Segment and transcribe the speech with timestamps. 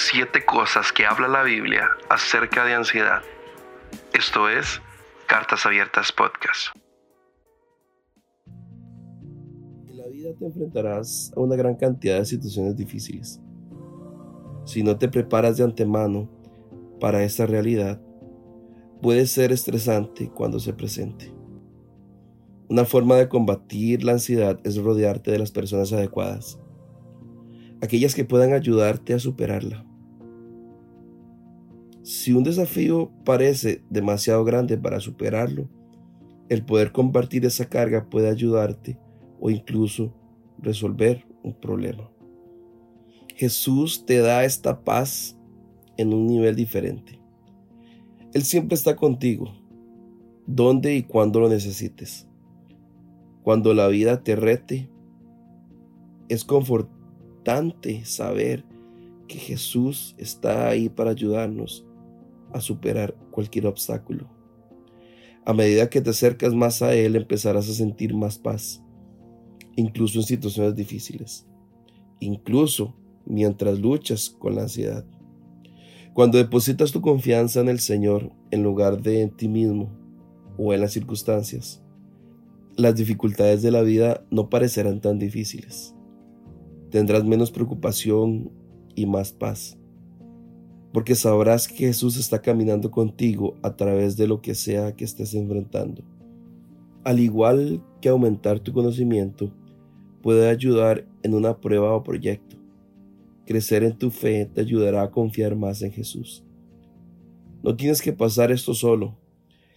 [0.00, 3.20] siete cosas que habla la Biblia acerca de ansiedad.
[4.14, 4.80] Esto es
[5.28, 6.68] Cartas Abiertas Podcast.
[9.86, 13.42] En la vida te enfrentarás a una gran cantidad de situaciones difíciles.
[14.64, 16.30] Si no te preparas de antemano
[16.98, 18.00] para esta realidad,
[19.02, 21.30] puede ser estresante cuando se presente.
[22.70, 26.58] Una forma de combatir la ansiedad es rodearte de las personas adecuadas,
[27.82, 29.89] aquellas que puedan ayudarte a superarla.
[32.02, 35.68] Si un desafío parece demasiado grande para superarlo,
[36.48, 38.98] el poder compartir esa carga puede ayudarte
[39.38, 40.12] o incluso
[40.58, 42.10] resolver un problema.
[43.36, 45.38] Jesús te da esta paz
[45.96, 47.20] en un nivel diferente.
[48.32, 49.52] Él siempre está contigo,
[50.46, 52.26] donde y cuando lo necesites.
[53.42, 54.90] Cuando la vida te rete,
[56.28, 58.64] es confortante saber
[59.26, 61.86] que Jesús está ahí para ayudarnos
[62.52, 64.28] a superar cualquier obstáculo.
[65.44, 68.82] A medida que te acercas más a Él, empezarás a sentir más paz,
[69.76, 71.46] incluso en situaciones difíciles,
[72.20, 75.04] incluso mientras luchas con la ansiedad.
[76.12, 79.90] Cuando depositas tu confianza en el Señor en lugar de en ti mismo
[80.58, 81.82] o en las circunstancias,
[82.76, 85.94] las dificultades de la vida no parecerán tan difíciles.
[86.90, 88.50] Tendrás menos preocupación
[88.94, 89.78] y más paz,
[90.92, 95.34] porque sabrás que Jesús está caminando contigo a través de lo que sea que estés
[95.34, 96.02] enfrentando.
[97.04, 99.52] Al igual que aumentar tu conocimiento,
[100.22, 102.56] puede ayudar en una prueba o proyecto.
[103.46, 106.44] Crecer en tu fe te ayudará a confiar más en Jesús.
[107.62, 109.16] No tienes que pasar esto solo.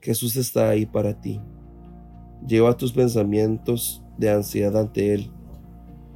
[0.00, 1.40] Jesús está ahí para ti.
[2.46, 5.30] Lleva tus pensamientos de ansiedad ante Él,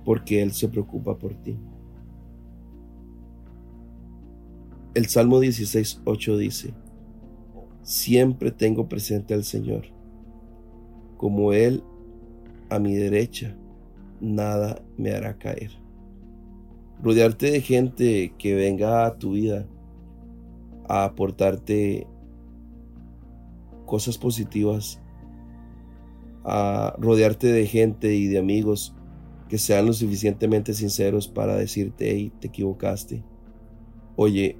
[0.04, 1.58] porque Él se preocupa por ti.
[4.94, 6.74] El Salmo 16.8 dice,
[7.82, 9.84] Siempre tengo presente al Señor.
[11.16, 11.82] Como Él
[12.68, 13.56] a mi derecha,
[14.20, 15.70] nada me hará caer.
[17.02, 19.66] Rodearte de gente que venga a tu vida
[20.88, 22.06] a aportarte
[23.86, 25.02] cosas positivas
[26.44, 28.94] a rodearte de gente y de amigos
[29.48, 33.22] que sean lo suficientemente sinceros para decirte, hey, te equivocaste.
[34.16, 34.56] Oye,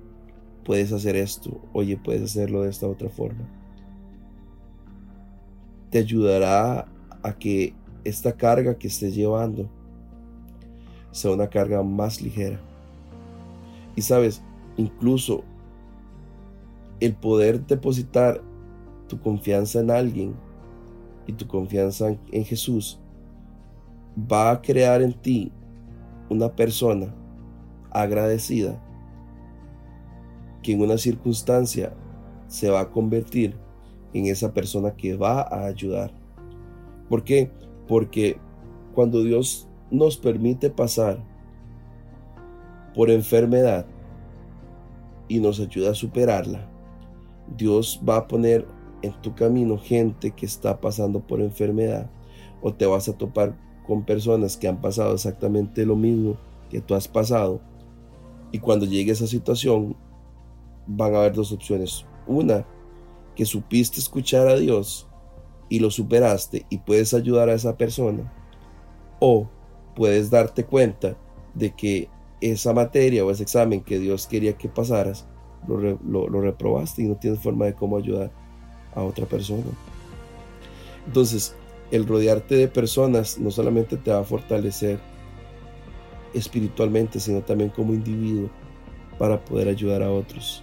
[0.65, 1.61] puedes hacer esto.
[1.73, 3.49] Oye, puedes hacerlo de esta otra forma.
[5.91, 6.89] Te ayudará
[7.23, 7.75] a que
[8.05, 9.69] esta carga que estés llevando
[11.11, 12.61] sea una carga más ligera.
[13.95, 14.43] Y sabes,
[14.77, 15.45] incluso
[17.01, 18.43] el poder depositar
[19.09, 20.35] tu confianza en alguien
[21.27, 22.99] y tu confianza en Jesús
[24.31, 25.53] va a crear en ti
[26.31, 27.15] una persona
[27.91, 28.81] agradecida
[30.63, 31.93] que en una circunstancia
[32.47, 33.57] se va a convertir
[34.15, 36.13] en esa persona que va a ayudar.
[37.09, 37.51] ¿Por qué?
[37.89, 38.39] Porque
[38.95, 41.23] cuando Dios nos permite pasar
[42.95, 43.87] por enfermedad
[45.29, 46.69] y nos ayuda a superarla,
[47.57, 48.67] Dios va a poner
[49.03, 52.11] en tu camino gente que está pasando por enfermedad
[52.61, 53.57] o te vas a topar
[53.87, 56.37] con personas que han pasado exactamente lo mismo
[56.71, 57.61] que tú has pasado
[58.53, 59.97] y cuando llegue esa situación
[60.87, 62.05] van a haber dos opciones.
[62.27, 62.67] Una,
[63.35, 65.09] que supiste escuchar a Dios
[65.69, 68.33] y lo superaste y puedes ayudar a esa persona.
[69.21, 69.49] O
[69.95, 71.17] puedes darte cuenta
[71.55, 72.09] de que
[72.41, 75.27] esa materia o ese examen que Dios quería que pasaras,
[75.67, 75.99] lo,
[76.29, 78.33] lo reprobaste y no tienes forma de cómo ayudar
[78.95, 79.63] a otra persona.
[81.07, 81.55] Entonces,
[81.91, 84.99] el rodearte de personas no solamente te va a fortalecer
[86.35, 88.49] espiritualmente, sino también como individuo
[89.19, 90.63] para poder ayudar a otros.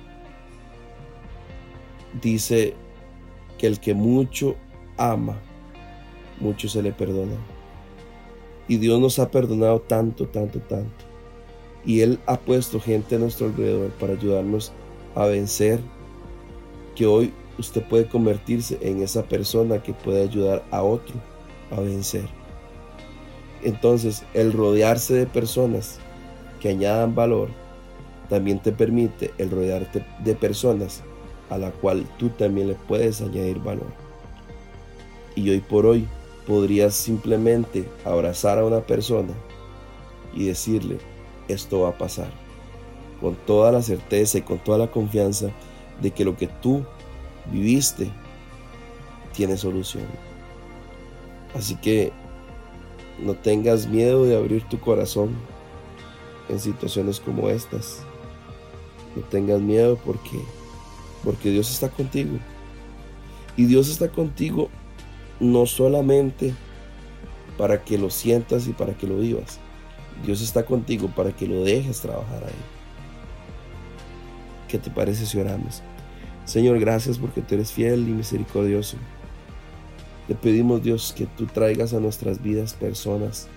[2.21, 2.73] Dice
[3.57, 4.55] que el que mucho
[4.97, 5.37] ama,
[6.39, 7.35] mucho se le perdona.
[8.67, 11.05] Y Dios nos ha perdonado tanto, tanto, tanto.
[11.85, 14.71] Y Él ha puesto gente a nuestro alrededor para ayudarnos
[15.15, 15.79] a vencer
[16.95, 21.15] que hoy usted puede convertirse en esa persona que puede ayudar a otro
[21.71, 22.27] a vencer.
[23.63, 25.99] Entonces, el rodearse de personas
[26.61, 27.49] que añadan valor
[28.29, 31.03] también te permite el rodearte de personas
[31.49, 33.91] a la cual tú también le puedes añadir valor.
[35.35, 36.07] Y hoy por hoy
[36.47, 39.33] podrías simplemente abrazar a una persona
[40.33, 40.97] y decirle,
[41.47, 42.31] esto va a pasar,
[43.19, 45.49] con toda la certeza y con toda la confianza
[46.01, 46.83] de que lo que tú
[47.51, 48.09] viviste
[49.33, 50.05] tiene solución.
[51.55, 52.11] Así que
[53.19, 55.35] no tengas miedo de abrir tu corazón
[56.47, 58.01] en situaciones como estas.
[59.15, 60.39] No tengas miedo porque,
[61.23, 62.37] porque Dios está contigo.
[63.57, 64.69] Y Dios está contigo
[65.39, 66.53] no solamente
[67.57, 69.59] para que lo sientas y para que lo vivas.
[70.25, 72.51] Dios está contigo para que lo dejes trabajar ahí.
[74.67, 75.81] ¿Qué te parece si oramos?
[76.45, 78.97] Señor, gracias porque tú eres fiel y misericordioso.
[80.27, 83.47] Te pedimos, Dios, que tú traigas a nuestras vidas personas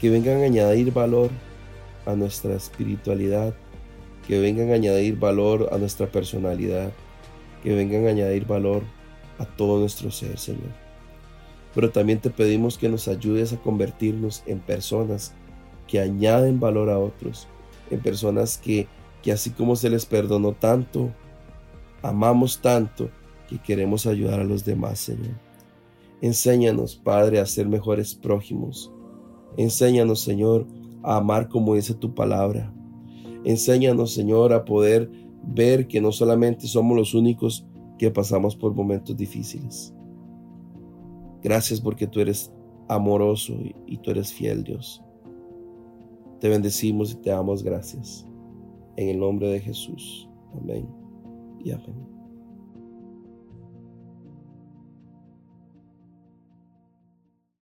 [0.00, 1.30] que vengan a añadir valor
[2.06, 3.54] a nuestra espiritualidad,
[4.26, 6.92] que vengan a añadir valor a nuestra personalidad,
[7.62, 8.82] que vengan a añadir valor
[9.38, 10.72] a todo nuestro ser, Señor.
[11.74, 15.34] Pero también te pedimos que nos ayudes a convertirnos en personas
[15.88, 17.48] que añaden valor a otros,
[17.90, 18.86] en personas que,
[19.22, 21.10] que así como se les perdonó tanto,
[22.02, 23.10] amamos tanto,
[23.48, 25.34] que queremos ayudar a los demás, Señor.
[26.22, 28.90] Enséñanos, Padre, a ser mejores prójimos.
[29.56, 30.66] Enséñanos, Señor,
[31.02, 32.72] a amar como dice tu palabra.
[33.44, 35.10] Enséñanos, Señor, a poder
[35.46, 37.66] ver que no solamente somos los únicos
[37.98, 39.94] que pasamos por momentos difíciles.
[41.42, 42.52] Gracias porque tú eres
[42.88, 43.54] amoroso
[43.86, 45.02] y tú eres fiel, Dios.
[46.40, 48.26] Te bendecimos y te damos gracias.
[48.96, 50.28] En el nombre de Jesús.
[50.54, 50.88] Amén
[51.62, 52.23] y amén.